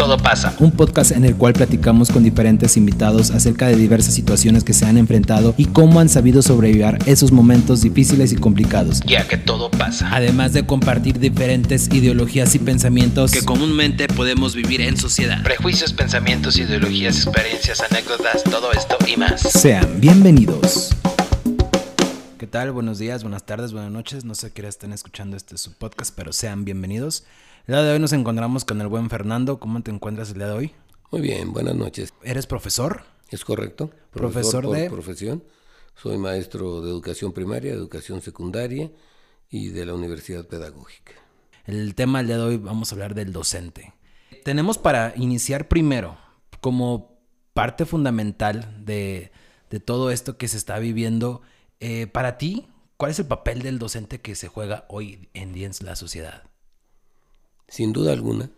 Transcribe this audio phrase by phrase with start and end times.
[0.00, 0.54] todo pasa.
[0.60, 4.86] Un podcast en el cual platicamos con diferentes invitados acerca de diversas situaciones que se
[4.86, 9.00] han enfrentado y cómo han sabido sobrevivir esos momentos difíciles y complicados.
[9.04, 10.08] Ya que todo pasa.
[10.10, 15.42] Además de compartir diferentes ideologías y pensamientos que comúnmente podemos vivir en sociedad.
[15.42, 19.42] Prejuicios, pensamientos, ideologías, experiencias, anécdotas, todo esto y más.
[19.42, 20.96] Sean bienvenidos.
[22.38, 22.72] ¿Qué tal?
[22.72, 24.24] Buenos días, buenas tardes, buenas noches.
[24.24, 27.24] No sé qué estén escuchando este su podcast, pero sean bienvenidos.
[27.66, 29.60] El día de hoy nos encontramos con el buen Fernando.
[29.60, 30.74] ¿Cómo te encuentras el día de hoy?
[31.10, 32.12] Muy bien, buenas noches.
[32.22, 33.02] ¿Eres profesor?
[33.30, 33.90] Es correcto.
[34.10, 35.44] Profesor, por de- profesión.
[35.94, 38.90] Soy maestro de educación primaria, educación secundaria
[39.50, 41.12] y de la Universidad Pedagógica.
[41.66, 43.92] El tema del día de hoy vamos a hablar del docente.
[44.44, 46.16] Tenemos para iniciar primero,
[46.60, 47.18] como
[47.52, 49.30] parte fundamental de,
[49.68, 51.42] de todo esto que se está viviendo,
[51.80, 52.66] eh, para ti,
[52.96, 56.44] ¿cuál es el papel del docente que se juega hoy en día en la sociedad?
[57.70, 58.50] Sin duda alguna,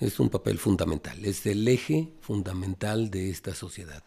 [0.00, 4.02] es un papel fundamental, es el eje fundamental de esta sociedad.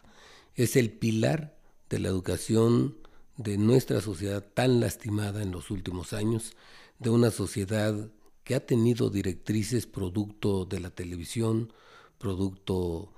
[0.54, 1.56] Es el pilar
[1.88, 2.94] de la educación
[3.38, 6.52] de nuestra sociedad tan lastimada en los últimos años,
[6.98, 8.10] de una sociedad
[8.44, 11.72] que ha tenido directrices producto de la televisión,
[12.18, 13.14] producto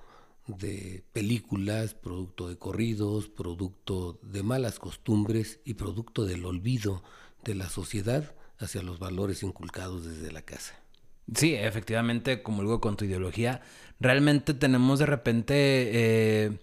[0.46, 7.02] de películas, producto de corridos, producto de malas costumbres y producto del olvido
[7.42, 10.85] de la sociedad hacia los valores inculcados desde la casa.
[11.34, 13.60] Sí, efectivamente, como digo con tu ideología,
[13.98, 16.58] realmente tenemos de repente eh,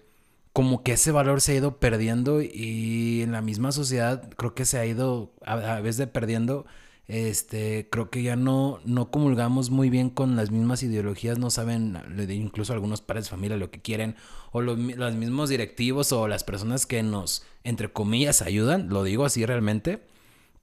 [0.54, 4.66] como que ese valor se ha ido perdiendo y en la misma sociedad creo que
[4.66, 6.66] se ha ido a, a vez de perdiendo.
[7.08, 11.98] Este, creo que ya no, no comulgamos muy bien con las mismas ideologías, no saben,
[12.30, 14.16] incluso algunos padres de familia lo que quieren,
[14.54, 19.26] o los, los mismos directivos o las personas que nos, entre comillas, ayudan, lo digo
[19.26, 20.02] así realmente,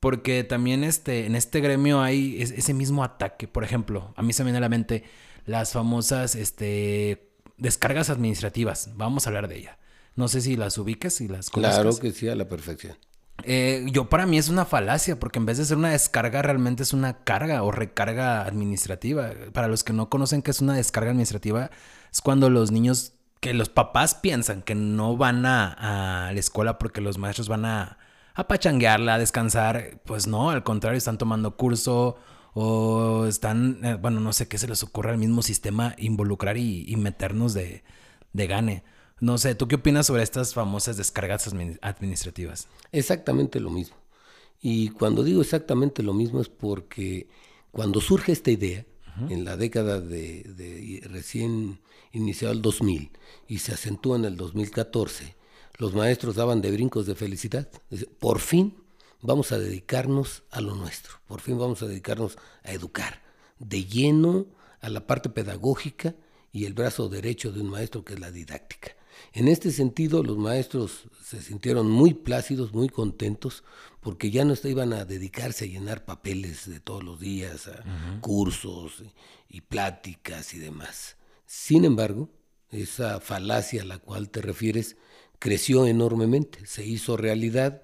[0.01, 3.47] porque también este, en este gremio hay es- ese mismo ataque.
[3.47, 5.05] Por ejemplo, a mí se me viene a la mente
[5.47, 8.91] las famosas este, descargas administrativas.
[8.97, 9.79] Vamos a hablar de ella.
[10.17, 11.81] No sé si las ubiques y las conozcas.
[11.81, 12.97] Claro que sí, a la perfección.
[13.45, 16.83] Eh, yo para mí es una falacia, porque en vez de ser una descarga, realmente
[16.83, 19.31] es una carga o recarga administrativa.
[19.53, 21.71] Para los que no conocen qué es una descarga administrativa,
[22.13, 26.77] es cuando los niños, que los papás piensan que no van a, a la escuela
[26.79, 27.97] porque los maestros van a,
[28.35, 30.01] a pachanguearla, a descansar.
[30.05, 32.17] Pues no, al contrario, están tomando curso
[32.55, 36.85] o están, eh, bueno, no sé qué se les ocurre al mismo sistema involucrar y,
[36.87, 37.85] y meternos de,
[38.33, 38.85] de gane.
[39.21, 42.69] No sé, ¿tú qué opinas sobre estas famosas descargas admin- administrativas?
[42.91, 43.97] Exactamente lo mismo.
[44.63, 47.29] Y cuando digo exactamente lo mismo es porque
[47.71, 48.85] cuando surge esta idea,
[49.29, 51.81] en la década de, de recién
[52.11, 53.11] iniciado el 2000
[53.47, 55.35] y se acentúa en el 2014,
[55.81, 57.67] los maestros daban de brincos de felicidad.
[58.19, 58.75] Por fin
[59.23, 63.23] vamos a dedicarnos a lo nuestro, por fin vamos a dedicarnos a educar
[63.59, 64.47] de lleno
[64.83, 66.15] a la parte pedagógica
[66.53, 68.95] y el brazo derecho de un maestro que es la didáctica.
[69.33, 73.65] En este sentido, los maestros se sintieron muy plácidos, muy contentos,
[74.01, 79.03] porque ya no iban a dedicarse a llenar papeles de todos los días, a cursos
[79.49, 81.17] y pláticas y demás.
[81.47, 82.29] Sin embargo,
[82.71, 84.97] esa falacia a la cual te refieres
[85.41, 87.83] creció enormemente, se hizo realidad,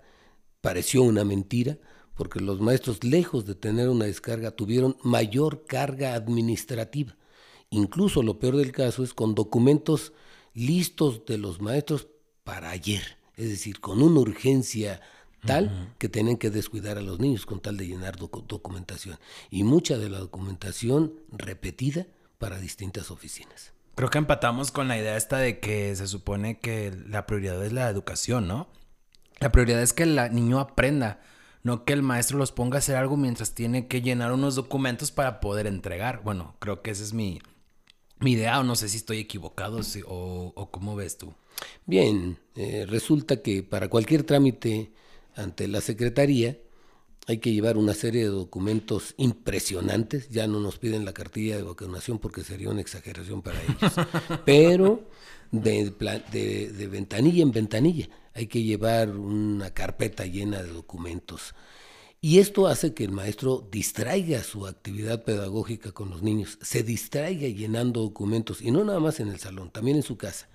[0.61, 1.79] pareció una mentira,
[2.15, 7.17] porque los maestros, lejos de tener una descarga, tuvieron mayor carga administrativa.
[7.71, 10.13] Incluso lo peor del caso es con documentos
[10.55, 12.07] listos de los maestros
[12.45, 15.01] para ayer, es decir, con una urgencia
[15.45, 19.19] tal que tienen que descuidar a los niños con tal de llenar docu- documentación.
[19.51, 22.07] Y mucha de la documentación repetida
[22.39, 23.73] para distintas oficinas.
[23.97, 27.73] Creo que empatamos con la idea esta de que se supone que la prioridad es
[27.73, 28.69] la educación, ¿no?
[29.41, 31.23] La prioridad es que el niño aprenda,
[31.63, 35.13] no que el maestro los ponga a hacer algo mientras tiene que llenar unos documentos
[35.13, 36.23] para poder entregar.
[36.23, 37.41] Bueno, creo que esa es mi,
[38.21, 41.35] mi idea, o no sé si estoy equivocado o cómo ves tú.
[41.87, 44.93] Bien, eh, resulta que para cualquier trámite
[45.35, 46.59] ante la Secretaría
[47.27, 50.29] hay que llevar una serie de documentos impresionantes.
[50.29, 53.93] Ya no nos piden la cartilla de vacunación porque sería una exageración para ellos.
[54.45, 55.09] Pero
[55.51, 61.55] de, pla- de- de ventanilla en ventanilla hay que llevar una carpeta llena de documentos.
[62.21, 67.47] Y esto hace que el maestro distraiga su actividad pedagógica con los niños, se distraiga
[67.49, 70.49] llenando documentos, y no nada más en el salón, también en su casa.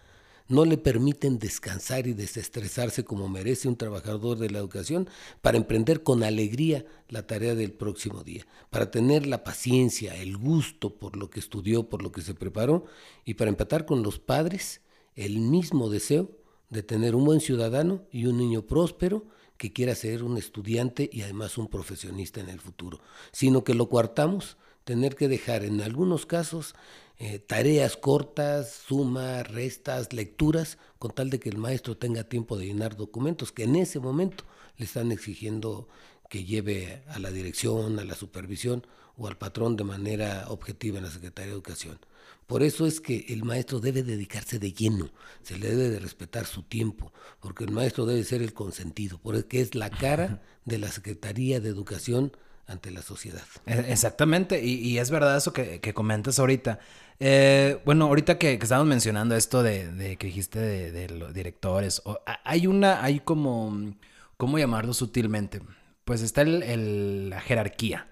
[0.51, 5.09] No le permiten descansar y desestresarse como merece un trabajador de la educación
[5.41, 10.93] para emprender con alegría la tarea del próximo día, para tener la paciencia, el gusto
[10.93, 12.83] por lo que estudió, por lo que se preparó,
[13.23, 14.81] y para empatar con los padres
[15.15, 16.29] el mismo deseo
[16.69, 19.23] de tener un buen ciudadano y un niño próspero
[19.55, 22.99] que quiera ser un estudiante y además un profesionista en el futuro,
[23.31, 26.75] sino que lo coartamos, tener que dejar en algunos casos
[27.23, 32.65] eh, tareas cortas, sumas, restas, lecturas, con tal de que el maestro tenga tiempo de
[32.65, 34.43] llenar documentos que en ese momento
[34.77, 35.87] le están exigiendo
[36.31, 38.87] que lleve a la dirección, a la supervisión
[39.17, 41.99] o al patrón de manera objetiva en la Secretaría de Educación.
[42.47, 45.11] Por eso es que el maestro debe dedicarse de lleno,
[45.43, 49.61] se le debe de respetar su tiempo, porque el maestro debe ser el consentido, porque
[49.61, 52.31] es la cara de la Secretaría de Educación
[52.67, 53.43] ante la sociedad.
[53.65, 56.79] E, exactamente, y, es verdad eso que, comentas ahorita.
[57.19, 62.01] Eh, bueno, ahorita que, estamos mencionando esto de, que dijiste de, los directores,
[62.43, 63.93] hay una, hay como,
[64.37, 65.61] ¿cómo llamarlo sutilmente?
[66.05, 68.07] Pues está la jerarquía.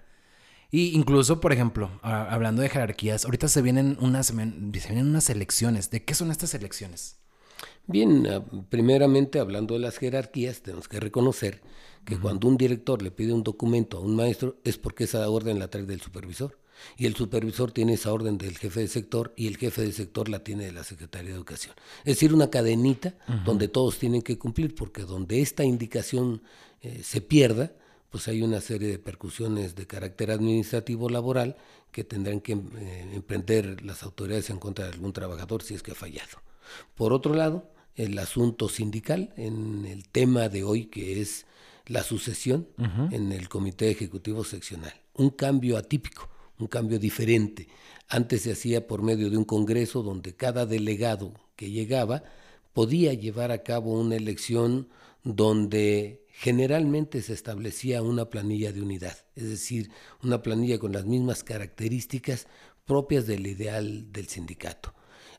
[0.72, 5.90] Y incluso, por ejemplo, hablando de jerarquías, ahorita se vienen unas, se vienen unas elecciones.
[5.90, 7.16] ¿De qué son estas elecciones?
[7.86, 11.60] Bien, ah, primeramente hablando de las jerarquías, tenemos que reconocer
[12.10, 15.60] que cuando un director le pide un documento a un maestro es porque esa orden
[15.60, 16.58] la trae del supervisor.
[16.96, 20.28] Y el supervisor tiene esa orden del jefe de sector y el jefe de sector
[20.28, 21.74] la tiene de la Secretaría de Educación.
[22.00, 23.14] Es decir, una cadenita
[23.44, 26.42] donde todos tienen que cumplir, porque donde esta indicación
[26.82, 27.70] eh, se pierda,
[28.10, 31.56] pues hay una serie de percusiones de carácter administrativo laboral
[31.92, 35.92] que tendrán que eh, emprender las autoridades en contra de algún trabajador si es que
[35.92, 36.42] ha fallado.
[36.96, 41.46] Por otro lado, el asunto sindical en el tema de hoy que es
[41.86, 42.68] la sucesión
[43.10, 44.92] en el comité ejecutivo seccional.
[45.14, 46.28] Un cambio atípico,
[46.58, 47.68] un cambio diferente.
[48.08, 52.22] Antes se hacía por medio de un congreso donde cada delegado que llegaba
[52.72, 54.88] podía llevar a cabo una elección
[55.24, 59.90] donde generalmente se establecía una planilla de unidad, es decir,
[60.22, 62.46] una planilla con las mismas características
[62.86, 64.94] propias del ideal del sindicato.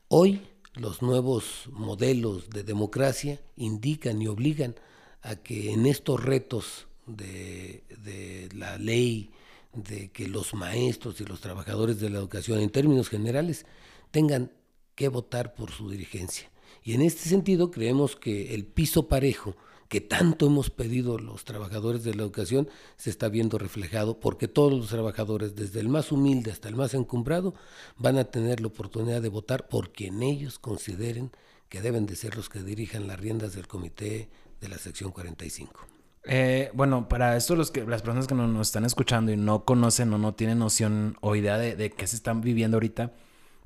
[0.08, 0.40] Hoy
[0.74, 4.74] los nuevos modelos de democracia indican y obligan
[5.22, 9.30] a que en estos retos de, de, la ley,
[9.72, 13.66] de que los maestros y los trabajadores de la educación en términos generales
[14.10, 14.52] tengan
[14.94, 16.50] que votar por su dirigencia.
[16.84, 19.56] Y en este sentido creemos que el piso parejo
[19.92, 22.66] que tanto hemos pedido los trabajadores de la educación
[22.96, 26.94] se está viendo reflejado porque todos los trabajadores, desde el más humilde hasta el más
[26.94, 27.54] encumbrado,
[27.98, 31.30] van a tener la oportunidad de votar por quien ellos consideren
[31.68, 34.30] que deben de ser los que dirijan las riendas del comité
[34.62, 35.86] de la sección 45.
[36.24, 40.14] Eh, bueno, para esto los que, las personas que nos, están escuchando y no conocen
[40.14, 43.12] o no tienen noción o idea de, de qué se están viviendo ahorita,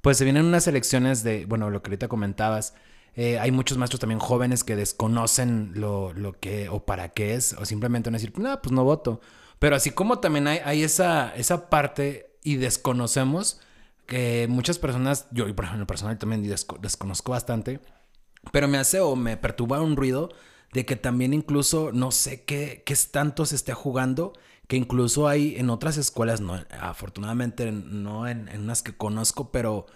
[0.01, 2.75] pues se vienen unas elecciones de, bueno, lo que ahorita comentabas,
[3.15, 7.55] eh, hay muchos maestros también jóvenes que desconocen lo, lo, que o para qué es,
[7.55, 9.21] o simplemente van a decir, no, pues no voto.
[9.59, 13.61] Pero así como también hay, hay esa, esa parte y desconocemos
[14.07, 17.81] que muchas personas, yo por ejemplo personal también desconozco bastante,
[18.53, 20.29] pero me hace o me perturba un ruido
[20.77, 24.35] de que también incluso no sé qué, qué tanto se esté jugando,
[24.69, 29.87] que incluso hay en otras escuelas, no, afortunadamente no en, en unas que conozco, pero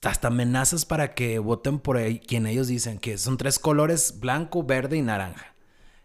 [0.00, 4.96] hasta amenazas para que voten por quien ellos dicen que son tres colores, blanco, verde
[4.96, 5.56] y naranja.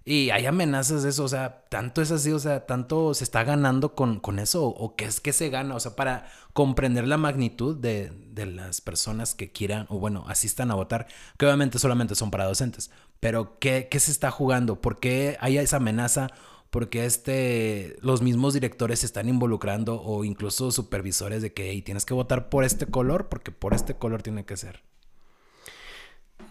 [0.04, 3.44] Y hay amenazas de eso, o sea, tanto es así, o sea, tanto se está
[3.44, 7.18] ganando con, con eso, o qué es que se gana, o sea, para comprender la
[7.18, 12.16] magnitud de, de, las personas que quieran, o bueno, asistan a votar, que obviamente solamente
[12.16, 14.82] son para docentes, pero ¿qué, qué se está jugando?
[14.82, 16.30] ¿Por qué hay esa amenaza?
[16.70, 22.14] porque este, los mismos directores se están involucrando o incluso supervisores de que tienes que
[22.14, 24.84] votar por este color porque por este color tiene que ser.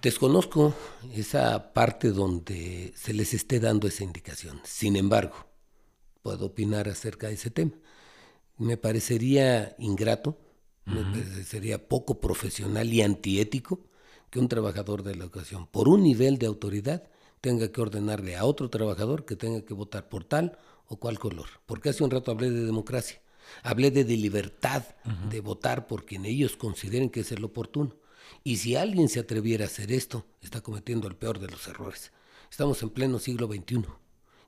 [0.03, 0.75] Desconozco
[1.15, 4.61] esa parte donde se les esté dando esa indicación.
[4.65, 5.47] Sin embargo,
[6.23, 7.73] puedo opinar acerca de ese tema.
[8.59, 10.39] Me parecería ingrato,
[10.85, 13.81] me parecería poco profesional y antiético
[14.37, 17.05] que un trabajador de la educación, por un nivel de autoridad,
[17.41, 21.47] tenga que ordenarle a otro trabajador que tenga que votar por tal o cual color.
[21.65, 23.19] Porque hace un rato hablé de democracia,
[23.63, 24.83] hablé de, libertad
[25.31, 27.97] de votar por quien ellos consideren que es el oportuno.
[28.45, 32.13] Y si alguien se atreviera a hacer esto, está cometiendo el peor de los errores.
[32.51, 33.87] Estamos en pleno siglo XXI.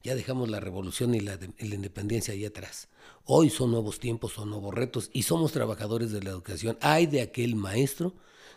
[0.02, 2.88] Ya dejamos la revolución y la, independencia ahí atrás.
[3.24, 6.78] Hoy son nuevos tiempos, son nuevos retos y somos trabajadores de la educación.
[6.80, 8.14] Hay de aquel maestro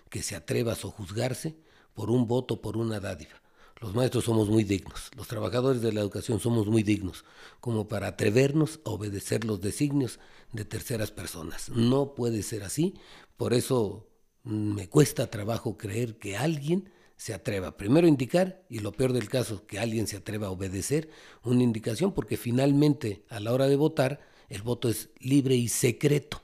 [0.09, 1.55] que se atreva a sojuzgarse
[1.93, 3.41] por un voto, por una dádiva.
[3.79, 7.25] Los maestros somos muy dignos, los trabajadores de la educación somos muy dignos,
[7.59, 10.19] como para atrevernos a obedecer los designios
[10.53, 11.69] de terceras personas.
[11.69, 12.93] No puede ser así,
[13.37, 14.07] por eso
[14.43, 16.91] me cuesta trabajo creer que alguien
[17.21, 20.49] se atreva primero a indicar y lo peor del caso, que alguien se atreva a
[20.49, 21.11] obedecer
[21.43, 26.41] una indicación, porque finalmente a la hora de votar el voto es libre y secreto.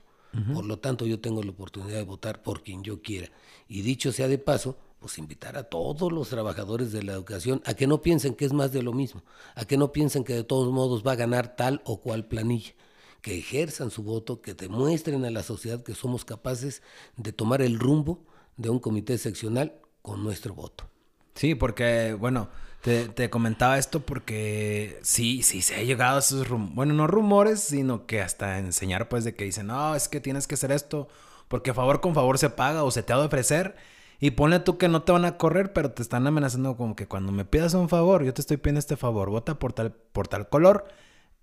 [0.54, 3.28] Por lo tanto, yo tengo la oportunidad de votar por quien yo quiera.
[3.66, 7.74] Y dicho sea de paso, pues invitar a todos los trabajadores de la educación a
[7.74, 9.24] que no piensen que es más de lo mismo,
[9.56, 12.74] a que no piensen que de todos modos va a ganar tal o cual planilla,
[13.20, 16.82] que ejerzan su voto, que demuestren a la sociedad que somos capaces
[17.16, 18.22] de tomar el rumbo
[18.56, 20.88] de un comité seccional con nuestro voto.
[21.34, 22.48] Sí, porque, bueno,
[22.80, 27.60] te, comentaba esto porque sí, sí se ha llegado a esos rumores, bueno, no rumores,
[27.60, 31.08] sino que hasta enseñar pues de que dicen, no, es que tienes que hacer esto,
[31.48, 33.76] porque favor con favor se paga o se te ha de ofrecer.
[34.20, 37.06] Y pone tú que no te van a correr, pero te están amenazando como que
[37.06, 40.26] cuando me pidas un favor, yo te estoy pidiendo este favor, vota por tal, por
[40.26, 40.88] tal color.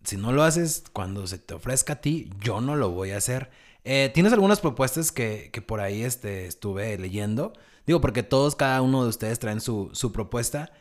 [0.04, 3.18] Si no lo haces cuando se te ofrezca a ti, yo no lo voy a
[3.18, 3.50] hacer.
[3.86, 7.54] Eh, ¿Tienes algunas propuestas que, que, por ahí este, estuve leyendo?
[7.86, 10.72] Digo, porque todos, cada uno de ustedes traen su, su propuesta.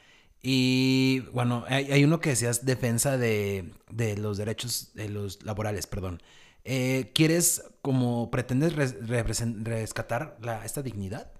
[0.42, 6.22] Y bueno, hay, uno que decías defensa de, de, los derechos de los laborales, perdón.
[6.64, 11.30] Eh, ¿Quieres, como pretendes rescatar la, esta dignidad?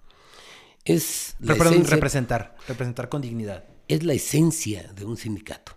[0.85, 3.65] Es perdón, representar, representar con dignidad.
[3.89, 5.73] Es la esencia de un sindicato.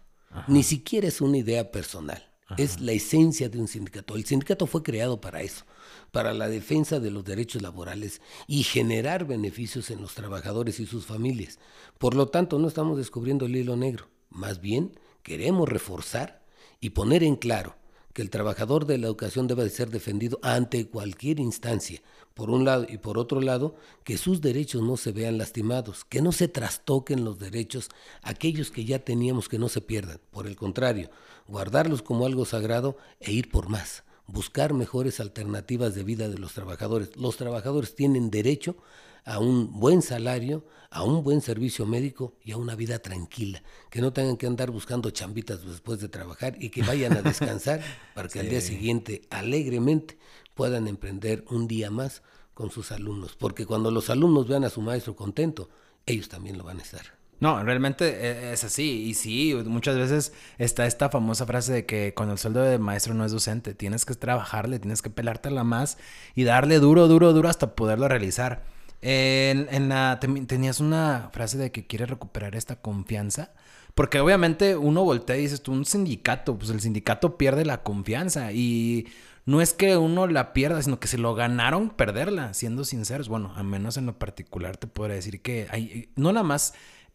[0.47, 2.29] Ni siquiera es una idea personal.
[2.57, 4.15] Es la esencia de un sindicato.
[4.15, 5.65] El sindicato fue creado para eso
[6.11, 11.05] para la defensa de los derechos laborales y generar beneficios en los trabajadores y sus
[11.05, 11.59] familias.
[11.97, 16.41] Por lo tanto, no estamos descubriendo el hilo negro, más bien queremos reforzar
[16.79, 17.75] y poner en claro
[18.13, 22.01] que el trabajador de la educación debe ser defendido ante cualquier instancia,
[22.33, 26.23] por un lado, y por otro lado, que sus derechos no se vean lastimados, que
[26.23, 27.89] no se trastoquen los derechos,
[28.23, 31.11] aquellos que ya teníamos que no se pierdan, por el contrario,
[31.47, 36.53] guardarlos como algo sagrado e ir por más buscar mejores alternativas de vida de los
[36.53, 37.15] trabajadores.
[37.15, 38.77] Los trabajadores tienen derecho
[39.25, 43.99] a un buen salario, a un buen servicio médico y a una vida tranquila, que
[43.99, 47.81] no tengan que andar buscando chambitas después de trabajar y que vayan a descansar
[48.15, 50.17] para que al día siguiente alegremente
[50.53, 54.81] puedan emprender un día más con sus alumnos, porque cuando los alumnos vean a su
[54.81, 55.69] maestro contento,
[56.05, 57.16] ellos también lo van a estar.
[57.39, 59.03] No, realmente e, es así.
[59.03, 63.13] Y sí, muchas veces está esta famosa frase de que con el sueldo de maestro
[63.13, 63.73] no es docente.
[63.73, 65.97] Tienes que trabajarle, tienes que pelártela más
[66.35, 68.63] y darle duro, duro, duro hasta poderlo realizar.
[69.01, 73.51] En, la, tenías una frase de que quieres recuperar esta confianza.
[73.93, 78.51] Porque obviamente uno voltea y dices tú, un sindicato, pues el sindicato pierde la confianza.
[78.51, 79.07] Y
[79.45, 83.29] no es que uno la pierda, sino que se lo ganaron perderla, siendo sinceros.
[83.29, 86.73] Bueno, al menos en lo particular te podría decir que hay, no nada más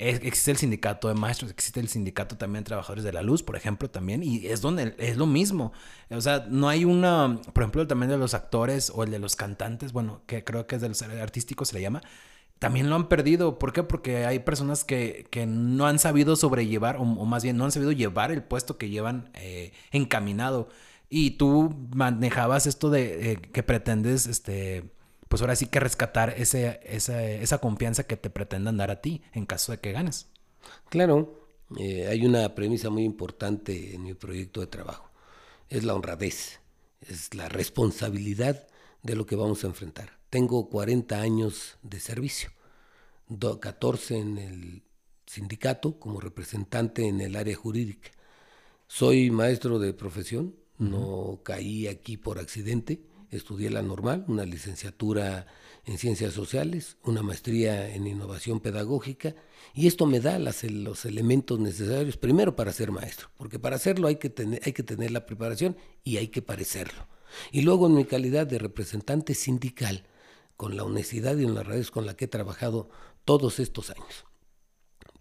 [0.09, 3.57] existe el sindicato de maestros, existe el sindicato también de trabajadores de la luz, por
[3.57, 5.73] ejemplo, también, y es donde es lo mismo.
[6.11, 9.37] O sea, no hay una, por ejemplo, también de los actores o el de los
[9.37, 12.03] cantantes, bueno, que creo que es de los artísticos se le llama,
[12.59, 13.59] también lo han perdido.
[13.59, 13.83] ¿Por qué?
[13.83, 17.93] Porque hay personas que, que no han sabido sobrellevar, o, más bien no han sabido
[17.93, 20.69] llevar el puesto que llevan eh, encaminado.
[21.11, 24.85] Y tú manejabas esto de eh, que pretendes, este
[25.33, 29.47] pues ahora sí que rescatar ese, esa, confianza que te pretendan dar a ti en
[29.47, 30.27] caso de que ganes.
[30.91, 31.49] Claro,
[31.79, 35.09] eh, hay una premisa muy importante en mi proyecto de trabajo.
[35.71, 36.61] Es la honradez,
[37.01, 38.69] es la responsabilidad
[39.03, 40.19] de lo que vamos a enfrentar.
[40.29, 42.51] Tengo 40 años de servicio,
[43.59, 44.83] 14 en el
[45.25, 48.11] sindicato como representante en el área jurídica.
[48.87, 53.01] Soy maestro de profesión, no caí aquí por accidente
[53.33, 55.47] estudié la normal, una licenciatura
[55.85, 59.35] en ciencias sociales, una maestría en innovación pedagógica,
[59.75, 64.17] y esto me da los elementos necesarios, primero para ser maestro, porque para hacerlo hay
[64.17, 67.09] que, tener, hay que tener la preparación y hay que parecerlo.
[67.51, 70.07] Y luego en mi calidad de representante sindical,
[70.57, 72.91] con la honestidad y en las redes con la que he trabajado
[73.25, 74.27] todos estos años,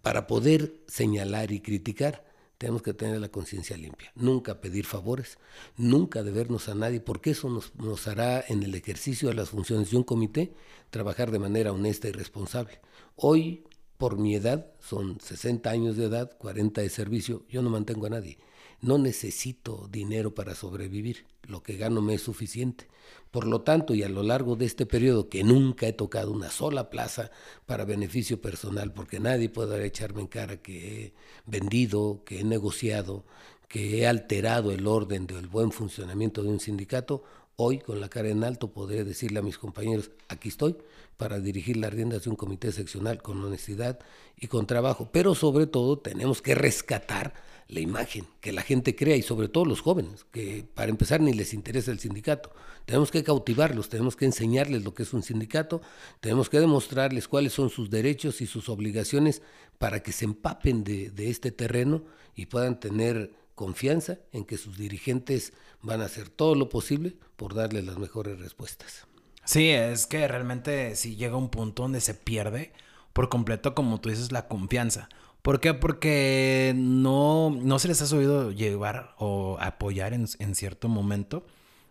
[0.02, 2.31] para poder señalar y criticar,
[2.62, 5.36] tenemos que tener la conciencia limpia, nunca pedir favores,
[5.76, 9.96] nunca debernos a nadie, porque eso nos, hará en el ejercicio de las funciones de
[9.96, 10.52] un comité
[10.90, 12.80] trabajar de manera honesta y responsable.
[13.16, 13.64] Hoy,
[13.98, 18.10] por mi edad, son 60 años de edad, 40 de servicio, yo no mantengo a
[18.10, 18.38] nadie.
[18.82, 22.88] No necesito dinero para sobrevivir, lo que gano me es suficiente.
[23.30, 26.50] Por lo tanto, y a lo largo de este periodo que nunca he tocado una
[26.50, 27.30] sola plaza
[27.64, 31.12] para beneficio personal, porque nadie puede echarme en cara que he
[31.46, 33.24] vendido, que he negociado,
[33.68, 37.22] que he alterado el orden del buen funcionamiento de un sindicato,
[37.54, 40.76] hoy con la cara en alto podré decirle a mis compañeros, aquí estoy
[41.22, 44.00] para dirigir las riendas de un comité seccional con honestidad
[44.36, 47.32] y con trabajo, pero sobre todo tenemos que rescatar
[47.68, 51.32] la imagen, que la gente crea y sobre todo los jóvenes, que para empezar ni
[51.32, 52.50] les interesa el sindicato.
[52.86, 55.80] Tenemos que cautivarlos, tenemos que enseñarles lo que es un sindicato,
[56.18, 59.42] tenemos que demostrarles cuáles son sus derechos y sus obligaciones
[59.78, 62.02] para que se empapen de, de este terreno
[62.34, 65.52] y puedan tener confianza en que sus dirigentes
[65.82, 69.06] van a hacer todo lo posible por darles las mejores respuestas.
[69.44, 72.72] Sí, es que realmente si llega un punto donde se pierde
[73.12, 75.08] por completo, como tú dices, la confianza.
[75.42, 75.74] ¿Por qué?
[75.74, 81.44] Porque no, no se les ha sabido llevar o apoyar en, cierto momento.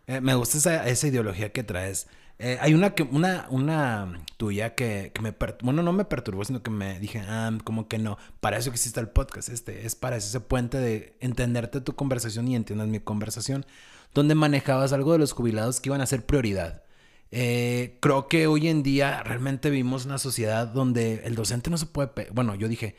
[0.06, 2.08] Eh, me gusta esa, esa, ideología que traes.
[2.38, 5.34] Eh, hay una, una, una tuya que, que me...
[5.62, 8.16] Bueno, no me perturbó, sino que me dije, ah, como que no.
[8.40, 9.50] Para eso existe el podcast.
[9.50, 13.66] Este es para ese puente de entenderte tu conversación y entiendas mi conversación.
[14.14, 16.81] Donde manejabas algo de los jubilados que iban a ser prioridad.
[17.32, 21.86] Eh, creo que hoy en día realmente vivimos una sociedad donde el docente no se
[21.86, 22.10] puede...
[22.30, 22.94] Bueno, yo dije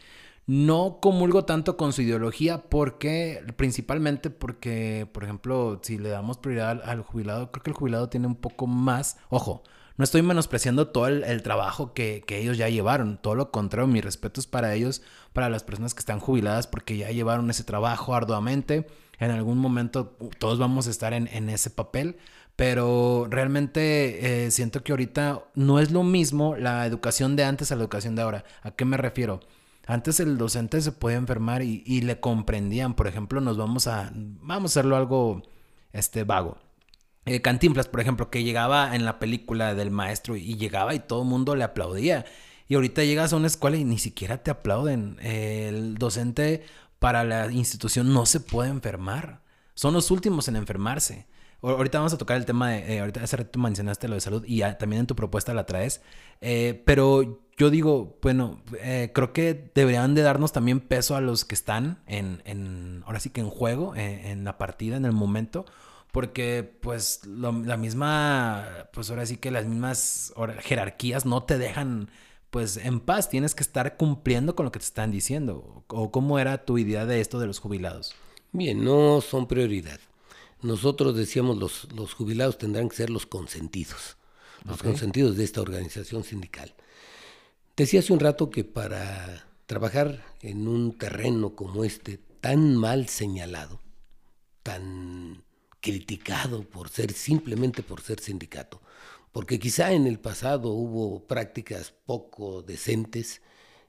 [0.45, 6.81] no comulgo tanto con su ideología porque, principalmente porque, por ejemplo, si le damos prioridad
[6.83, 9.63] al, jubilado, creo que el jubilado tiene un poco más, ojo,
[9.95, 14.47] no estoy menospreciando todo el, trabajo que, ellos ya llevaron, todo lo contrario, mis respetos
[14.47, 18.87] para ellos, para las personas que están jubiladas porque ya llevaron ese trabajo arduamente,
[19.19, 22.17] en algún momento todos vamos a estar en, ese papel,
[22.55, 27.75] pero realmente eh, siento que ahorita no es lo mismo la educación de antes a
[27.75, 28.45] la educación de ahora.
[28.62, 29.39] ¿A qué me refiero?
[29.86, 32.93] Antes el docente se podía enfermar y, le comprendían.
[32.93, 34.12] Por ejemplo, nos vamos a.
[34.13, 35.43] Vamos a hacerlo algo
[35.91, 36.57] este, vago.
[37.25, 41.24] Eh, Cantinflas, por ejemplo, que llegaba en la película del maestro y llegaba y todo
[41.24, 42.25] el mundo le aplaudía.
[42.67, 45.17] Y ahorita llegas a una escuela y ni siquiera te aplauden.
[45.22, 46.63] el docente
[47.00, 49.41] para la institución no se puede enfermar.
[49.75, 51.27] Son los últimos en enfermarse.
[51.63, 54.43] Ahorita vamos a tocar el tema de, eh, ahorita hace rato mencionaste lo de salud
[54.46, 56.01] y también en tu propuesta la traes,
[56.41, 61.46] eh, pero yo digo, bueno, eh, creo que deberían de darnos también peso a los
[61.46, 65.65] que están en, en ahora sí que en juego, en, la partida, en el momento,
[66.12, 72.10] porque pues la misma, pues ahora sí que las mismas jerarquías no te dejan
[72.50, 76.39] pues en paz, tienes que estar cumpliendo con lo que te están diciendo, o cómo
[76.39, 78.13] era tu idea de esto de los jubilados.
[78.51, 80.00] Bien, no son prioridad
[80.63, 84.17] nosotros decíamos los, los jubilados tendrán que ser los consentidos,
[84.65, 86.74] los consentidos de esta organización sindical.
[87.75, 93.82] Decía hace un rato que para trabajar en un terreno como este, tan mal señalado,
[94.62, 95.43] tan
[95.82, 98.82] criticado por ser simplemente por ser sindicato,
[99.32, 103.41] porque quizá en el pasado hubo prácticas poco decentes,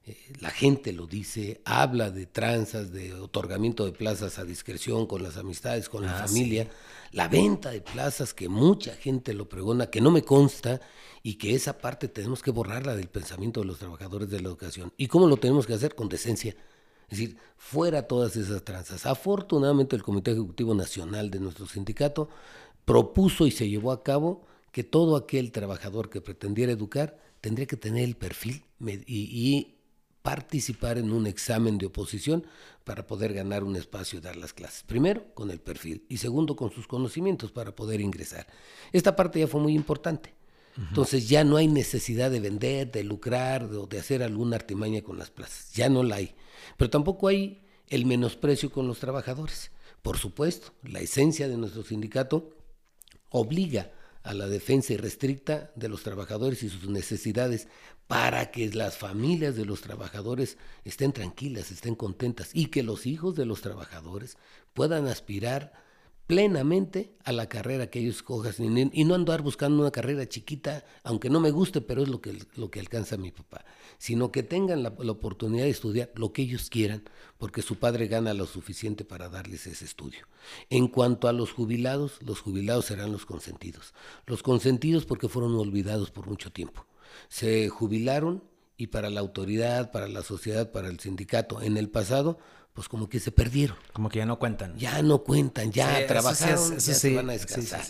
[0.06, 5.22] eh, la gente lo dice, habla de tranzas, de otorgamiento de plazas a discreción con
[5.22, 6.68] las amistades, con la ah, familia,
[7.12, 10.80] la venta de plazas que mucha gente lo pregona, que no me consta
[11.22, 14.92] y que esa parte tenemos que borrarla del pensamiento de los trabajadores de la educación.
[14.98, 15.94] ¿Y cómo lo tenemos que hacer?
[15.94, 16.54] Con decencia.
[17.08, 19.06] Es decir, fuera todas esas tranzas.
[19.06, 22.28] Afortunadamente el Comité Ejecutivo Nacional de nuestro sindicato
[22.84, 27.76] propuso y se llevó a cabo que todo aquel trabajador que pretendiera educar tendría que
[27.76, 28.64] tener el perfil
[29.06, 29.74] y
[30.24, 32.46] participar en un examen de oposición
[32.82, 34.82] para poder ganar un espacio y dar las clases.
[34.82, 38.46] Primero, con el perfil y segundo, con sus conocimientos para poder ingresar.
[38.90, 40.32] Esta parte ya fue muy importante.
[40.78, 45.18] Entonces ya no hay necesidad de vender, de lucrar o de hacer alguna artimaña con
[45.18, 45.70] las plazas.
[45.74, 46.34] Ya no la hay.
[46.78, 49.72] Pero tampoco hay el menosprecio con los trabajadores.
[50.00, 52.56] Por supuesto, la esencia de nuestro sindicato
[53.28, 53.92] obliga
[54.24, 57.68] a la defensa irrestricta de los trabajadores y sus necesidades
[58.06, 63.36] para que las familias de los trabajadores estén tranquilas, estén contentas y que los hijos
[63.36, 64.36] de los trabajadores
[64.72, 65.83] puedan aspirar
[66.26, 68.54] plenamente a la carrera que ellos cojan
[68.92, 72.38] y no andar buscando una carrera chiquita, aunque no me guste, pero es lo que,
[72.56, 73.64] lo que alcanza mi papá,
[73.98, 77.04] sino que tengan la, la, oportunidad de estudiar lo que ellos quieran,
[77.38, 80.26] porque su padre gana lo suficiente para darles ese estudio.
[80.70, 83.92] En cuanto a los jubilados, los jubilados serán los consentidos.
[84.26, 86.86] Los consentidos porque fueron olvidados por mucho tiempo.
[87.28, 88.42] Se jubilaron
[88.76, 92.38] y para la autoridad, para la sociedad, para el sindicato en el pasado
[92.74, 93.76] pues como que se perdieron.
[93.92, 94.76] Como que ya no cuentan.
[94.76, 97.84] Ya no cuentan, ya trabajaron, ya se van a descansar.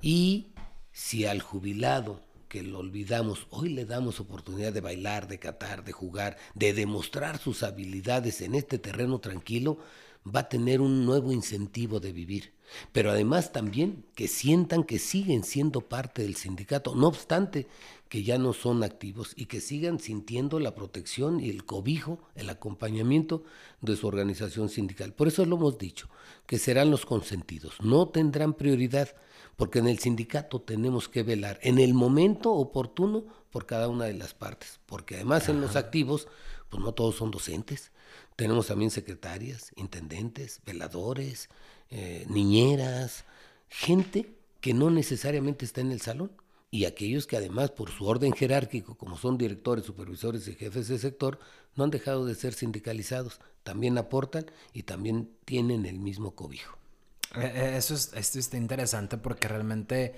[0.00, 0.54] y
[0.90, 5.92] si al jubilado que lo olvidamos, hoy le damos oportunidad de bailar, de catar, de
[5.92, 9.78] jugar, de demostrar sus habilidades en este terreno tranquilo,
[10.26, 12.54] va a tener un nuevo incentivo de vivir.
[12.92, 17.66] Pero además también que sientan que siguen siendo parte del sindicato, no obstante
[18.12, 22.50] que ya no son activos y que sigan sintiendo la protección y el cobijo, el
[22.50, 23.42] acompañamiento
[23.80, 25.14] de su organización sindical.
[25.14, 26.10] Por eso lo hemos dicho,
[26.44, 29.16] que serán los consentidos, no tendrán prioridad,
[29.56, 34.12] porque en el sindicato tenemos que velar en el momento oportuno por cada una de
[34.12, 36.28] las partes, porque además en los activos,
[36.68, 37.92] pues no todos son docentes,
[38.36, 41.48] tenemos también secretarias, intendentes, veladores,
[41.88, 43.24] eh, niñeras,
[43.70, 46.30] gente que no necesariamente está en el salón
[46.72, 50.98] y aquellos que además por su orden jerárquico, como son directores, supervisores y jefes de
[50.98, 51.38] sector,
[51.76, 56.78] no han dejado de ser sindicalizados, también aportan y también tienen el mismo cobijo.
[57.36, 60.14] Eh, eh, eso es, esto está interesante porque realmente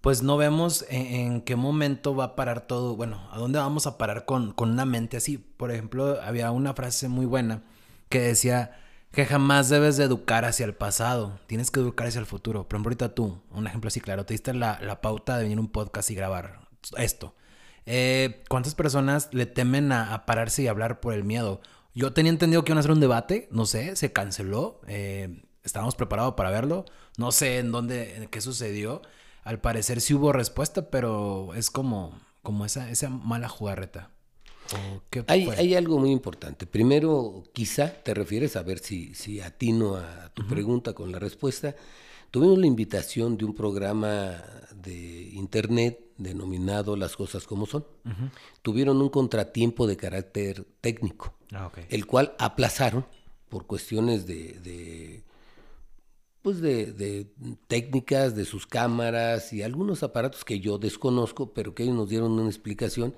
[0.00, 3.98] pues no vemos en, qué momento va a parar todo, bueno, a dónde vamos a
[3.98, 5.38] parar con, con una mente así.
[5.38, 7.64] Por ejemplo, había una frase muy buena
[8.08, 8.78] que decía
[9.16, 12.68] que jamás debes de educar hacia el pasado, tienes que educar hacia el futuro.
[12.68, 15.56] Por ejemplo, ahorita tú, un ejemplo así claro, te diste la, la pauta de venir
[15.56, 17.34] a un podcast y grabar esto.
[17.86, 21.62] Eh, ¿Cuántas personas le temen a, pararse y hablar por el miedo?
[21.94, 24.82] Yo tenía entendido que iban a hacer un debate, no sé, se canceló.
[24.86, 26.84] Eh, estábamos preparados para verlo.
[27.16, 29.00] No sé en dónde, en qué sucedió
[29.44, 34.10] al parecer sí hubo respuesta, pero es como, como esa, esa mala jugarreta.
[35.28, 36.66] Hay, hay, algo muy importante.
[36.66, 41.74] Primero, quizá te refieres a ver si, si atino a tu pregunta con la respuesta.
[42.30, 44.42] Tuvimos la invitación de un programa
[44.74, 47.86] de internet denominado Las Cosas como Son.
[48.62, 53.06] Tuvieron un contratiempo de carácter técnico, ah, el cual aplazaron
[53.48, 55.22] por cuestiones de
[56.46, 57.26] pues de,
[57.66, 62.30] técnicas de sus cámaras y algunos aparatos que yo desconozco, pero que ellos nos dieron
[62.38, 63.16] una explicación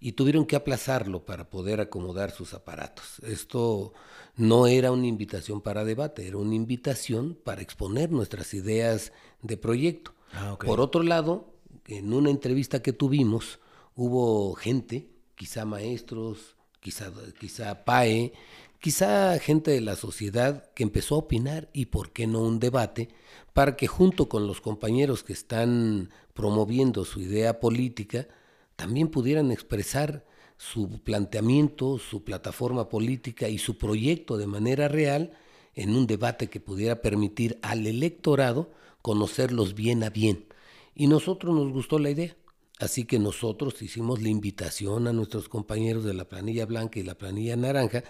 [0.00, 3.20] y tuvieron que aplazarlo para poder acomodar sus aparatos.
[3.22, 3.92] Esto
[4.36, 10.12] no era una invitación para debate, era una invitación para exponer nuestras ideas de proyecto.
[10.32, 11.54] Ah, Por otro lado,
[11.86, 13.58] en una entrevista que tuvimos,
[13.94, 18.32] hubo gente, quizá maestros, quizá, quizá PAE,
[18.80, 23.08] quizá gente de la sociedad que empezó a opinar y por qué no un debate
[23.54, 28.28] para que junto con los compañeros que están promoviendo su idea política
[28.76, 30.24] también pudieran expresar
[30.58, 35.32] su planteamiento, su plataforma política y su proyecto de manera real
[35.74, 40.46] en un debate que pudiera permitir al electorado conocerlos bien a bien.
[40.94, 42.36] Y nosotros nos gustó la idea.
[42.78, 47.16] Así que nosotros hicimos la invitación a nuestros compañeros de la planilla blanca y la
[47.16, 48.04] planilla naranja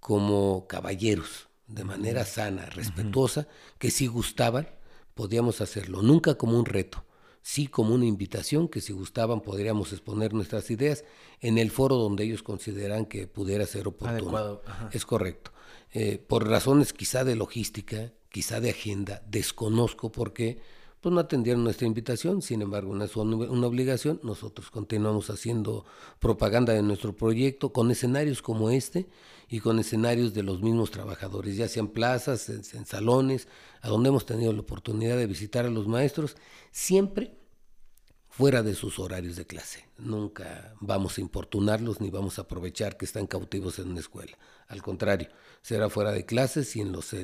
[0.00, 3.46] como caballeros, de manera sana, respetuosa,
[3.78, 4.68] que si gustaban,
[5.14, 7.04] podíamos hacerlo, nunca como un reto,
[7.42, 11.04] sí como una invitación, que si gustaban podríamos exponer nuestras ideas
[11.40, 14.60] en el foro donde ellos consideran que pudiera ser oportuno.
[14.92, 15.52] Es correcto.
[15.92, 20.60] Eh, por razones quizá de logística, quizá de agenda, desconozco por qué
[21.00, 25.86] pues no atendieron nuestra invitación, sin embargo, no es una obligación, nosotros continuamos haciendo
[26.18, 29.08] propaganda de nuestro proyecto con escenarios como este
[29.48, 33.48] y con escenarios de los mismos trabajadores, ya sean plazas, en, salones,
[33.80, 36.36] a donde hemos tenido la oportunidad de visitar a los maestros,
[36.70, 37.34] siempre
[38.28, 39.88] fuera de sus horarios de clase.
[39.96, 44.36] Nunca vamos a importunarlos ni vamos a aprovechar que están cautivos en una escuela.
[44.68, 45.28] Al contrario,
[45.62, 47.14] será fuera de clases y en los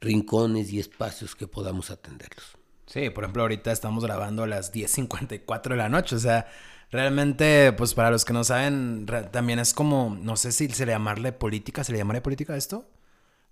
[0.00, 2.61] rincones y espacios que podamos atenderlos.
[2.86, 6.46] Sí, por ejemplo, ahorita estamos grabando a las 10.54 de la noche, o sea,
[6.90, 10.92] realmente, pues para los que no saben, también es como, no sé si se le
[10.92, 12.86] llamarle política, ¿se le llamaría política a esto?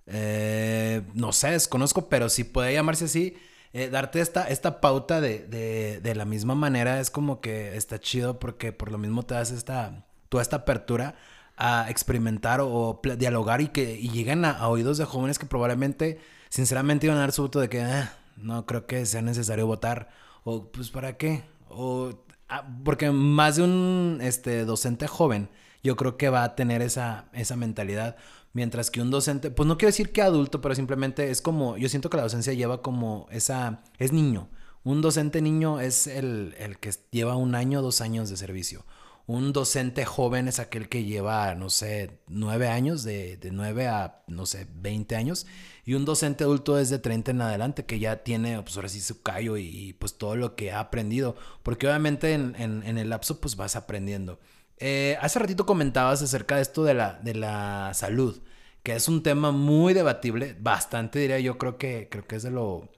[0.06, 3.36] Eh, no sé, desconozco, pero si puede llamarse así.
[3.72, 8.00] Eh, darte esta, esta pauta de, de, de, la misma manera es como que está
[8.00, 11.14] chido porque por lo mismo te das esta, toda esta apertura
[11.56, 17.06] a experimentar o, dialogar y que y lleguen a, oídos de jóvenes que probablemente, sinceramente,
[17.06, 20.10] iban a dar su voto de que, ah, no creo que sea necesario votar.
[20.44, 21.44] O, pues, ¿para qué?
[21.68, 25.50] O, ah, porque más de un este, docente joven,
[25.82, 28.16] yo creo que va a tener esa, esa mentalidad.
[28.52, 31.88] Mientras que un docente, pues no quiero decir que adulto, pero simplemente es como, yo
[31.88, 34.48] siento que la docencia lleva como esa, es niño.
[34.82, 38.84] Un docente niño es el, el que lleva un año, dos años de servicio.
[39.26, 44.24] Un docente joven es aquel que lleva, no sé, nueve años, de, de nueve a,
[44.26, 45.46] no sé, veinte años.
[45.90, 49.00] Y un docente adulto es de 30 en adelante, que ya tiene, pues ahora sí,
[49.00, 51.34] su callo y, pues todo lo que ha aprendido.
[51.64, 54.38] Porque obviamente en, en, el lapso, pues vas aprendiendo.
[54.76, 58.40] Eh, hace ratito comentabas acerca de esto de la, de la salud,
[58.84, 62.52] que es un tema muy debatible, bastante diría yo, creo que, creo que es de
[62.52, 62.88] lo,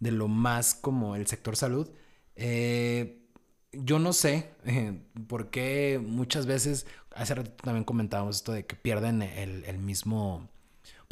[0.00, 1.88] de lo más como el sector salud.
[2.36, 3.22] Eh,
[3.72, 8.76] yo no sé eh, por qué muchas veces, hace ratito también comentábamos esto de que
[8.76, 10.50] pierden el, el mismo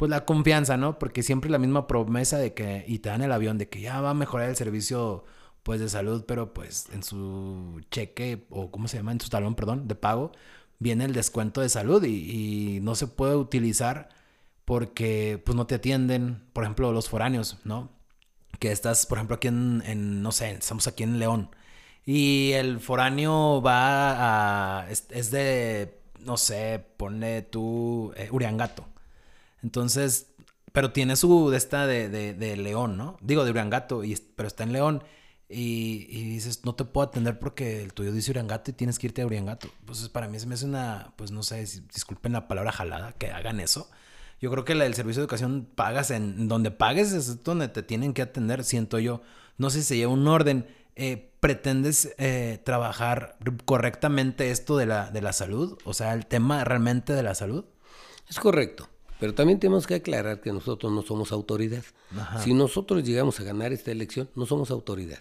[0.03, 0.99] pues la confianza, ¿no?
[0.99, 4.01] Porque siempre la misma promesa de que, y te dan el avión, de que ya
[4.01, 5.23] va a mejorar el servicio,
[5.63, 9.13] pues, de salud, pero pues en su cheque, o ¿cómo se llama?
[9.13, 10.33] En su talón, perdón, de pago,
[10.79, 14.09] viene el descuento de salud y, no se puede utilizar
[14.65, 17.89] porque, pues, no te atienden, por ejemplo, los foráneos, ¿no?
[18.59, 21.49] Que estás, por ejemplo, aquí en, no sé, estamos aquí en León.
[22.05, 28.92] Y el foráneo va a, es, de, no sé, pone tú, eh, Uriangato.
[29.63, 30.27] Entonces,
[30.71, 33.17] pero tiene su de esta de, de, León, ¿no?
[33.21, 35.03] Digo, de Uriangato, y, pero está en León.
[35.49, 39.21] Y, dices, no te puedo atender porque el tuyo dice Uriangato y tienes que irte
[39.21, 39.69] a Uriangato.
[39.85, 41.59] Pues para mí se me hace una, pues no sé,
[41.93, 43.89] disculpen la palabra jalada, que hagan eso.
[44.41, 48.13] Yo creo que el servicio de educación pagas en donde pagues es donde te tienen
[48.13, 49.21] que atender, siento yo.
[49.57, 50.67] No sé si se lleva un orden.
[50.95, 55.77] eh, ¿pretendes eh, trabajar correctamente esto de la, de la salud?
[55.83, 57.65] O sea, el tema realmente de la salud.
[58.29, 58.89] Es correcto.
[59.23, 61.85] Pero también tenemos que aclarar que nosotros no somos autoridad.
[62.43, 65.19] Si nosotros llegamos a ganar esta elección, no somos autoridad.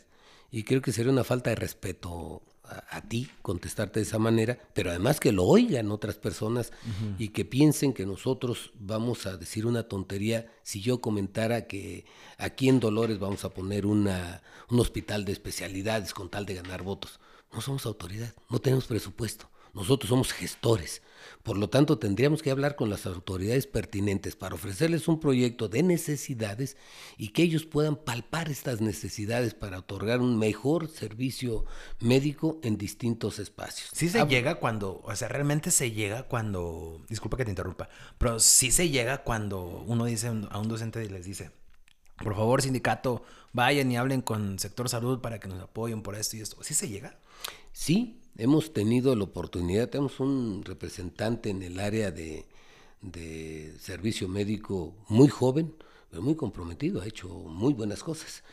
[0.51, 4.91] Y creo que sería una falta de respeto a, ti contestarte de esa manera, pero
[4.91, 6.73] además que lo oigan otras personas
[7.17, 12.05] y que piensen que nosotros vamos a decir una tontería si yo comentara que
[12.39, 16.83] aquí en Dolores vamos a poner una, un hospital de especialidades con tal de ganar
[16.83, 17.21] votos.
[17.53, 19.52] No somos autoridad, no tenemos presupuesto.
[19.75, 21.03] Nosotros somos gestores.
[21.43, 25.83] Por lo tanto, tendríamos que hablar con las autoridades pertinentes para ofrecerles un proyecto de
[25.83, 26.77] necesidades
[27.17, 31.65] y que ellos puedan palpar estas necesidades para otorgar un mejor servicio
[32.01, 33.91] médico en distintos espacios.
[33.93, 37.89] Sí se ah, llega cuando, o sea, realmente se llega cuando, disculpa que te interrumpa,
[38.19, 41.51] pero sí se llega cuando uno dice a un docente y les dice,
[42.23, 46.37] por favor, sindicato, vayan y hablen con sector salud para que nos apoyen por esto
[46.37, 46.63] y esto.
[46.63, 47.19] ¿Sí se llega?
[47.73, 52.47] Sí, hemos tenido la oportunidad, tenemos un representante en el área de,
[53.81, 55.75] servicio médico muy joven,
[56.11, 58.45] pero muy comprometido, ha hecho muy buenas cosas.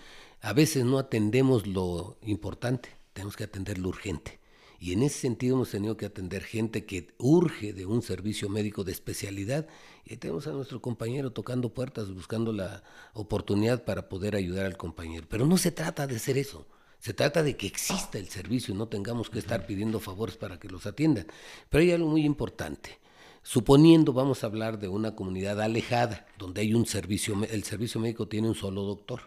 [0.41, 4.39] A veces no atendemos lo importante, tenemos que atender lo urgente.
[4.81, 8.85] Y en ese sentido hemos tenido que atender gente que urge de un servicio médico
[8.85, 9.67] de especialidad.
[10.05, 12.81] Y tenemos a nuestro compañero tocando puertas, buscando la
[13.13, 15.27] oportunidad para poder ayudar al compañero.
[15.29, 16.65] Pero no se trata de hacer eso.
[16.99, 20.59] Se trata de que exista el servicio y no tengamos que estar pidiendo favores para
[20.59, 21.27] que los atiendan.
[21.69, 22.99] Pero hay algo muy importante.
[23.41, 28.27] Suponiendo, vamos a hablar de una comunidad alejada, donde hay un servicio, el servicio médico
[28.27, 29.21] tiene un solo doctor.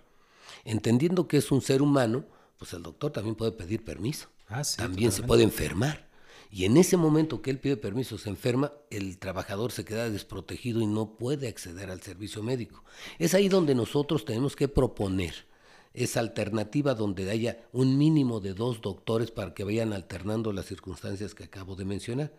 [0.64, 2.24] Entendiendo que es un ser humano,
[2.58, 4.28] pues el doctor también puede pedir permiso.
[4.48, 6.10] Ah, también se puede enfermar.
[6.50, 10.82] Y en ese momento que él pide permiso, se enferma, el trabajador se queda desprotegido
[10.82, 12.84] y no puede acceder al servicio médico.
[13.18, 15.46] Es ahí donde nosotros tenemos que proponer
[15.94, 21.34] esa alternativa donde haya un mínimo de dos doctores para que vayan alternando las circunstancias
[21.34, 22.32] que acabo de mencionar.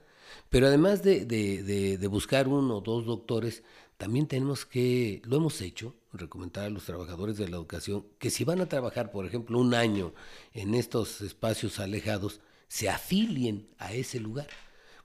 [0.50, 3.64] Pero además de, de, buscar uno o dos doctores,
[3.98, 8.44] también tenemos que, lo hemos hecho, recomendar a los trabajadores de la educación que si
[8.44, 10.14] van a trabajar, por ejemplo, un año
[10.54, 14.48] en estos espacios alejados, se afilien a ese lugar.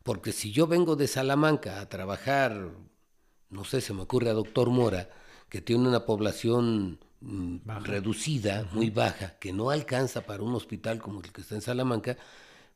[0.02, 2.70] Porque si yo vengo de Salamanca a trabajar,
[3.50, 5.10] no sé, se me ocurre a Doctor Mora,
[5.48, 11.20] que tiene una población Mm, reducida, muy baja, que no alcanza para un hospital como
[11.20, 12.16] el que está en Salamanca,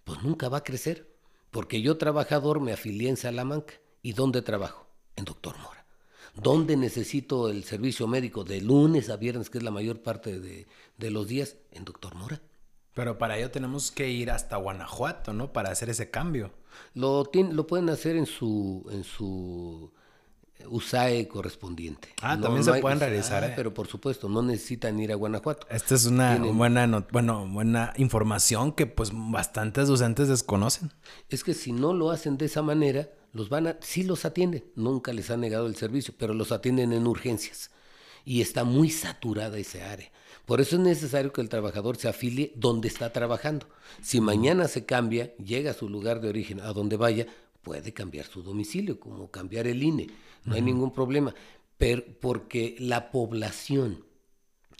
[0.04, 1.12] pues nunca va a crecer.
[1.50, 3.74] Porque yo trabajador me afilié en Salamanca.
[4.02, 4.88] ¿Y dónde trabajo?
[5.16, 5.86] En Doctor Mora.
[6.34, 10.66] ¿Dónde necesito el servicio médico de lunes a viernes, que es la mayor parte de,
[10.96, 11.56] de los días?
[11.70, 12.40] En Doctor Mora.
[12.94, 15.52] Pero para ello tenemos que ir hasta Guanajuato, ¿no?
[15.52, 16.52] Para hacer ese cambio.
[16.94, 19.92] Lo, lo pueden hacer en su, en su
[20.68, 22.08] USAE correspondiente.
[22.22, 23.44] Ah, también se pueden realizar.
[23.44, 23.52] ¿eh?
[23.54, 25.66] Pero por supuesto, no necesitan ir a Guanajuato.
[25.70, 30.92] Esta es una buena, bueno, buena información que pues bastantes docentes desconocen.
[31.28, 34.64] Es que si no lo hacen de esa manera, los van a, sí los atienden,
[34.74, 37.70] nunca les han negado el servicio, pero los atienden en urgencias.
[38.24, 40.10] Y está muy saturada esa área.
[40.46, 43.66] Por eso es necesario que el trabajador se afilie donde está trabajando.
[44.00, 47.26] Si mañana se cambia, llega a su lugar de origen, a donde vaya,
[47.62, 50.08] puede cambiar su domicilio, como cambiar el INE
[50.44, 51.34] no hay ningún problema,
[51.78, 54.04] pero porque la población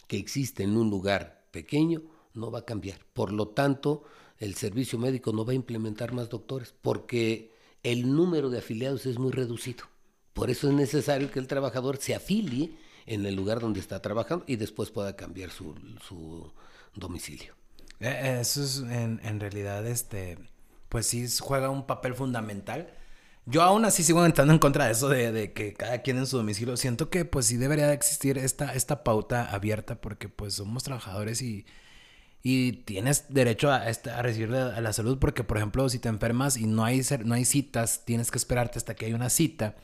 [0.07, 2.01] que existe en un lugar pequeño
[2.33, 2.99] no va a cambiar.
[3.13, 4.03] Por lo tanto,
[4.39, 7.51] el servicio médico no va a implementar más doctores, porque
[7.83, 9.85] el número de afiliados es muy reducido.
[10.33, 12.71] Por eso es necesario que el trabajador se afilie
[13.05, 15.75] en el lugar donde está trabajando y después pueda cambiar su,
[16.07, 16.51] su
[16.95, 17.53] domicilio.
[17.99, 20.37] Eh, eso es en, en realidad, este,
[20.93, 22.87] pues sí juega un papel fundamental
[23.45, 26.37] yo aún así sigo entrando en contra de eso de, que cada quien en su
[26.37, 26.77] domicilio.
[26.77, 31.65] Siento que pues sí debería existir esta, esta pauta abierta porque pues somos trabajadores y,
[32.41, 36.57] y tienes derecho a, a recibir a la salud porque por ejemplo si te enfermas
[36.57, 39.75] y no hay, no hay citas, tienes que esperarte hasta que hay una cita.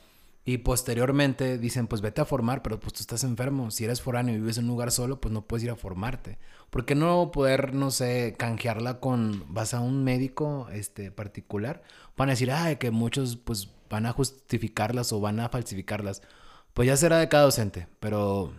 [0.44, 3.70] Y posteriormente dicen, pues vete a formar, pero pues tú estás enfermo.
[3.70, 6.38] Si eres foráneo y vives en un lugar solo, pues no puedes ir a formarte.
[6.70, 11.82] ¿Por qué no poder, no sé, canjearla con, vas a un médico este, particular?
[12.16, 16.22] Van a decir, ah, que muchos pues van a justificarlas o van a falsificarlas.
[16.72, 18.54] Pues ya será de cada docente, pero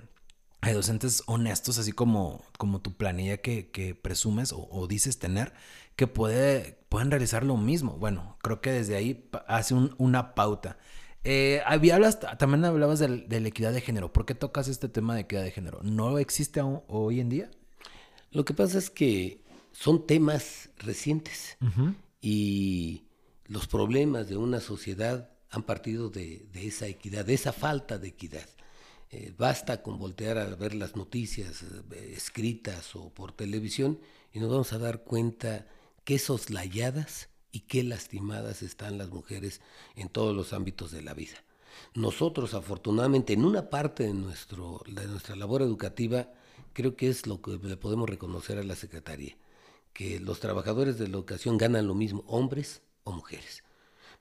[0.62, 5.54] hay docentes honestos, así como, como tu planilla que, que presumes o, dices tener,
[5.96, 7.94] que puede, pueden realizar lo mismo.
[7.98, 10.78] Bueno, creo que desde ahí hace una pauta.
[11.24, 14.12] Eh, hablas, también hablabas de, la equidad de género.
[14.12, 15.80] ¿Por qué tocas este tema de equidad de género?
[15.84, 17.52] ¿No existe hoy en día?
[18.32, 21.58] Lo que pasa es que son temas recientes
[22.22, 23.04] y
[23.46, 28.48] los problemas de una sociedad han partido de, esa equidad, de esa falta de equidad.
[29.10, 34.00] Eh, basta con voltear a ver las noticias eh, escritas o por televisión
[34.32, 35.68] y nos vamos a dar cuenta
[36.06, 39.62] qué soslayadas y qué lastimadas están las mujeres
[39.96, 41.44] en todos los ámbitos de la vida.
[41.94, 46.30] Nosotros, afortunadamente, en una parte de, nuestro, de nuestra labor educativa,
[46.74, 49.38] creo que es lo que le podemos reconocer a la Secretaría,
[49.94, 53.64] que los trabajadores de la educación ganan lo mismo, hombres o mujeres.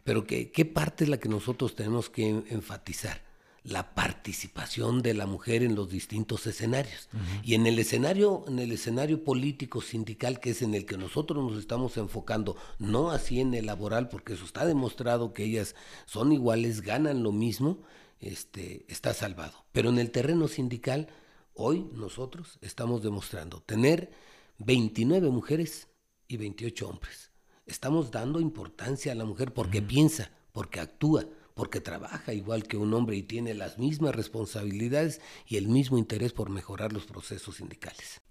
[0.04, 3.29] Pero que, ¿qué parte es la que nosotros tenemos que enfatizar?
[3.62, 7.08] La participación de la mujer en los distintos escenarios.
[7.42, 11.44] Y en el escenario, en el escenario político sindical, que es en el que nosotros
[11.44, 15.74] nos estamos enfocando, no así en el laboral, porque eso está demostrado que ellas
[16.06, 17.82] son iguales, ganan lo mismo,
[18.20, 19.64] este, está salvado.
[19.72, 21.08] Pero en el terreno sindical,
[21.54, 24.10] hoy nosotros estamos demostrando tener
[24.58, 25.88] 29 mujeres
[26.28, 27.30] y 28 hombres.
[27.66, 31.26] Estamos dando importancia a la mujer porque piensa, porque actúa,
[31.60, 36.32] porque trabaja igual que un hombre y tiene las mismas responsabilidades y el mismo interés
[36.32, 38.22] por mejorar los procesos sindicales.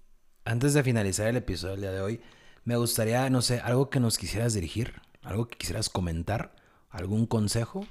[0.44, 2.20] Antes de finalizar el episodio del día de hoy,
[2.64, 6.56] me gustaría, no sé, algo que nos quisieras dirigir, algo que quisieras comentar,
[6.88, 7.86] algún consejo.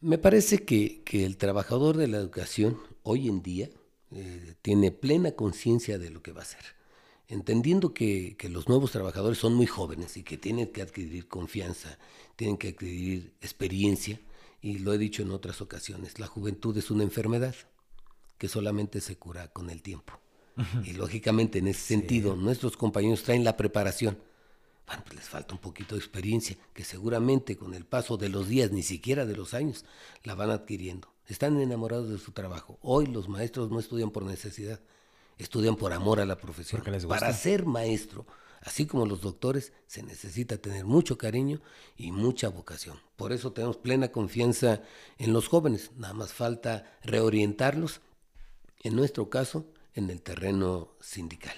[0.00, 3.68] Me parece que, el trabajador de la educación hoy en día
[4.12, 6.62] eh, tiene plena conciencia de lo que va a hacer
[7.32, 11.98] entendiendo que, los nuevos trabajadores son muy jóvenes y que tienen que adquirir confianza,
[12.36, 14.20] tienen que adquirir experiencia,
[14.60, 17.54] y lo he dicho en otras ocasiones, la juventud es una enfermedad
[18.38, 20.18] que solamente se cura con el tiempo.
[20.84, 24.18] Y lógicamente en ese sentido nuestros compañeros traen la preparación.
[24.86, 28.48] Bueno, pues les falta un poquito de experiencia, que seguramente con el paso de los
[28.48, 29.84] días, ni siquiera de los años,
[30.24, 31.08] la van adquiriendo.
[31.26, 32.78] Están enamorados de su trabajo.
[32.82, 34.80] Hoy los maestros no estudian por necesidad,
[35.38, 36.82] estudian por amor a la profesión.
[37.08, 38.26] Para ser maestro,
[38.62, 41.60] así como los doctores, se necesita tener mucho cariño
[41.96, 42.98] y mucha vocación.
[43.16, 44.82] Por eso tenemos plena confianza
[45.18, 48.00] en los jóvenes, nada más falta reorientarlos,
[48.82, 51.56] en nuestro caso, en el terreno sindical.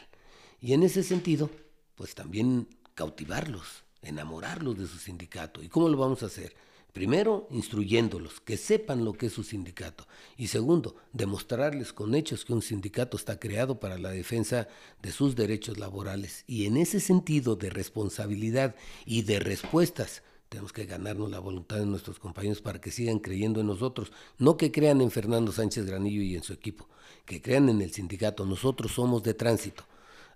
[0.61, 1.51] Y en ese sentido,
[1.95, 5.63] pues también cautivarlos, enamorarlos de su sindicato.
[5.63, 6.55] ¿Y cómo lo vamos a hacer?
[6.95, 10.07] Primero, instruyéndolos, que sepan lo que es su sindicato.
[10.37, 14.69] Y segundo, demostrarles con hechos que un sindicato está creado para la defensa
[15.03, 16.45] de sus derechos laborales.
[16.47, 21.87] Y en ese sentido de responsabilidad y de respuestas, tenemos que ganarnos la voluntad de
[21.87, 24.13] nuestros compañeros para que sigan creyendo en nosotros.
[24.39, 26.89] No que crean en Fernando Sánchez Granillo y en su equipo,
[27.25, 28.47] que crean en el sindicato.
[28.47, 29.83] Nosotros somos de tránsito.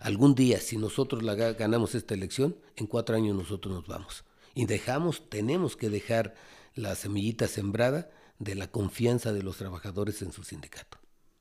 [0.01, 4.25] Algún día, si nosotros la ganamos esta elección, en cuatro años nosotros nos vamos
[4.59, 6.35] y dejamos, tenemos que dejar
[6.75, 10.99] la semillita sembrada de la confianza de los trabajadores en su sindicato.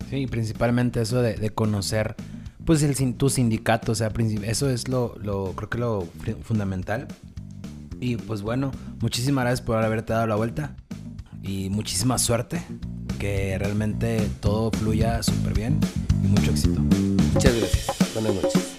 [0.08, 2.16] Sí, principalmente eso de, conocer
[2.64, 6.08] pues el, tu sindicato, o sea, eso es lo, lo, creo que lo
[6.44, 7.08] fundamental.
[8.00, 10.76] Y pues bueno, muchísimas gracias por haberte dado la vuelta
[11.42, 12.62] y muchísima suerte,
[13.18, 15.80] que realmente todo fluya súper bien
[16.24, 16.80] y mucho éxito.
[17.34, 18.14] Muchas gracias.
[18.14, 18.77] Buenas noches.